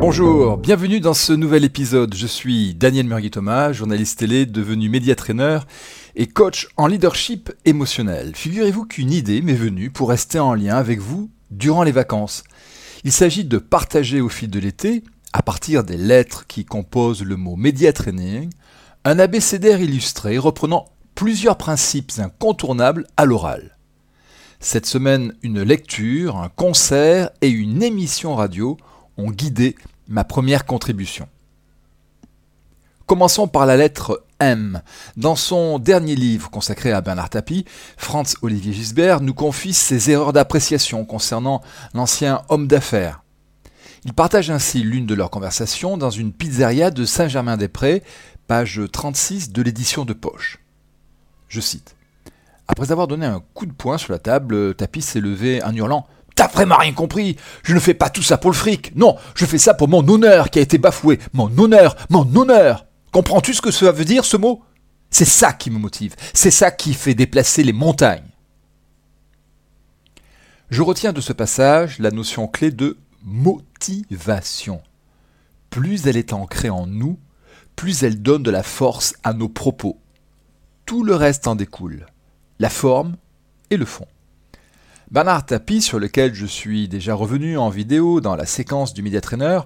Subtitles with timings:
[0.00, 2.14] Bonjour, bienvenue dans ce nouvel épisode.
[2.14, 5.58] Je suis Daniel Murgui-Thomas, journaliste télé devenu média trainer
[6.16, 8.32] et coach en leadership émotionnel.
[8.34, 12.44] Figurez-vous qu'une idée m'est venue pour rester en lien avec vous durant les vacances.
[13.04, 17.36] Il s'agit de partager au fil de l'été, à partir des lettres qui composent le
[17.36, 18.48] mot média training,
[19.04, 23.76] un abécédaire illustré reprenant plusieurs principes incontournables à l'oral.
[24.60, 28.78] Cette semaine, une lecture, un concert et une émission radio
[29.20, 29.76] ont guidé
[30.08, 31.28] ma première contribution.
[33.06, 34.82] Commençons par la lettre M.
[35.16, 37.64] Dans son dernier livre consacré à Bernard Tapie,
[37.96, 41.60] Franz Olivier Gisbert nous confie ses erreurs d'appréciation concernant
[41.92, 43.22] l'ancien homme d'affaires.
[44.04, 48.02] Il partage ainsi l'une de leurs conversations dans une pizzeria de Saint-Germain-des-Prés,
[48.46, 50.58] page 36 de l'édition de poche.
[51.48, 51.96] Je cite.
[52.68, 56.06] Après avoir donné un coup de poing sur la table, Tapis s'est levé en hurlant
[56.40, 58.96] T'as vraiment rien compris Je ne fais pas tout ça pour le fric.
[58.96, 61.18] Non, je fais ça pour mon honneur qui a été bafoué.
[61.34, 62.86] Mon honneur, mon honneur.
[63.12, 64.62] Comprends-tu ce que cela veut dire, ce mot?
[65.10, 66.16] C'est ça qui me motive.
[66.32, 68.30] C'est ça qui fait déplacer les montagnes.
[70.70, 74.80] Je retiens de ce passage la notion clé de motivation.
[75.68, 77.18] Plus elle est ancrée en nous,
[77.76, 80.00] plus elle donne de la force à nos propos.
[80.86, 82.06] Tout le reste en découle
[82.58, 83.16] la forme
[83.68, 84.06] et le fond.
[85.10, 89.20] Bernard Tapie, sur lequel je suis déjà revenu en vidéo dans la séquence du Media
[89.20, 89.62] Trainer,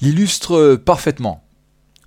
[0.00, 1.44] l'illustre parfaitement.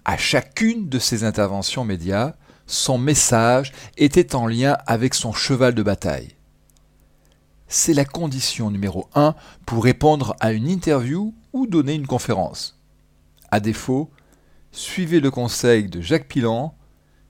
[0.04, 2.34] À chacune de ses interventions médias,
[2.66, 6.30] son message était en lien avec son cheval de bataille.
[7.68, 9.36] C'est la condition numéro un
[9.68, 12.82] pour répondre à une interview ou donner une conférence.
[13.52, 14.10] À défaut,
[14.72, 16.74] suivez le conseil de Jacques Pilan,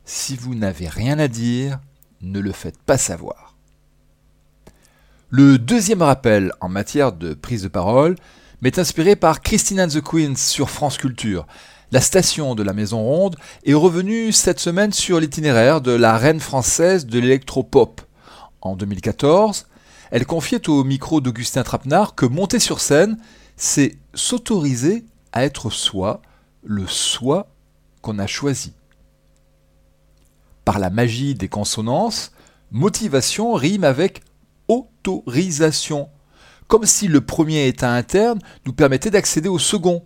[0.05, 1.81] si vous n'avez rien à dire,
[2.21, 3.50] ne le faites pas savoir.
[5.33, 8.17] Le deuxième rappel en matière de prise de parole
[8.61, 11.47] m'est inspiré par Christine and the Queens sur France Culture.
[11.93, 16.41] La station de la Maison Ronde est revenue cette semaine sur l'itinéraire de la reine
[16.41, 18.01] française de l'électropop.
[18.59, 19.67] En 2014,
[20.11, 23.17] elle confiait au micro d'Augustin Trapenard que monter sur scène,
[23.55, 26.21] c'est s'autoriser à être soi,
[26.61, 27.47] le soi
[28.01, 28.73] qu'on a choisi
[30.65, 32.33] par la magie des consonances,
[32.71, 34.23] motivation rime avec
[34.71, 36.09] autorisation,
[36.67, 40.05] comme si le premier état interne nous permettait d'accéder au second,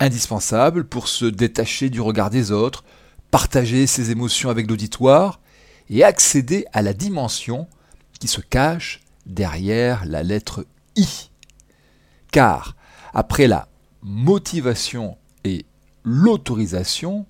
[0.00, 2.84] indispensable pour se détacher du regard des autres,
[3.30, 5.40] partager ses émotions avec l'auditoire
[5.88, 7.68] et accéder à la dimension
[8.18, 10.66] qui se cache derrière la lettre
[10.96, 11.30] I.
[12.32, 12.76] Car
[13.14, 13.68] après la
[14.02, 15.64] motivation et
[16.04, 17.26] l'autorisation,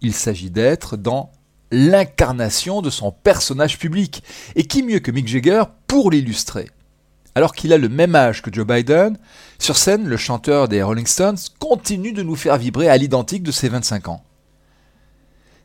[0.00, 1.30] il s'agit d'être dans
[1.74, 4.22] l'incarnation de son personnage public.
[4.54, 6.70] Et qui mieux que Mick Jagger pour l'illustrer?
[7.34, 9.18] Alors qu'il a le même âge que Joe Biden,
[9.58, 13.50] sur scène, le chanteur des Rolling Stones continue de nous faire vibrer à l'identique de
[13.50, 14.22] ses 25 ans.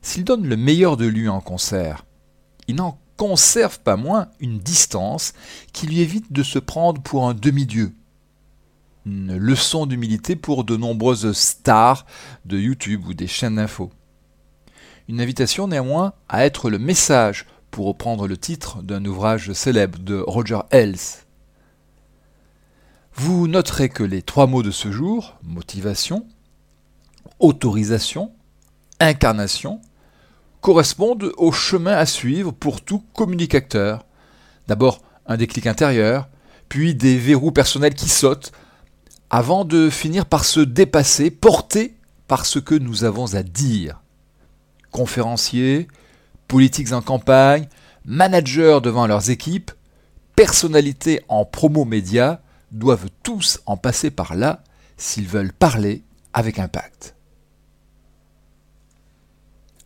[0.01, 2.05] S'il donne le meilleur de lui en concert,
[2.67, 5.33] il n'en conserve pas moins une distance
[5.73, 7.93] qui lui évite de se prendre pour un demi-dieu.
[9.05, 12.05] Une leçon d'humilité pour de nombreuses stars
[12.45, 13.91] de YouTube ou des chaînes d'infos.
[15.09, 20.19] Une invitation néanmoins à être le message, pour reprendre le titre d'un ouvrage célèbre de
[20.19, 20.99] Roger Ailes.
[23.15, 26.27] Vous noterez que les trois mots de ce jour, motivation,
[27.39, 28.33] autorisation,
[28.99, 29.81] incarnation,
[30.61, 34.05] correspondent au chemin à suivre pour tout communicateur.
[34.67, 36.29] D'abord un déclic intérieur,
[36.69, 38.51] puis des verrous personnels qui sautent,
[39.31, 41.95] avant de finir par se dépasser, porté
[42.27, 44.03] par ce que nous avons à dire
[44.91, 45.87] conférenciers,
[46.47, 47.67] politiques en campagne,
[48.05, 49.71] managers devant leurs équipes,
[50.35, 52.41] personnalités en promo média
[52.71, 54.61] doivent tous en passer par là
[54.97, 57.15] s'ils veulent parler avec impact.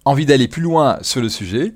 [0.05, 1.73] Envie d'aller plus loin sur le sujet